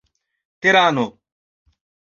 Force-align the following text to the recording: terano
terano 0.65 1.05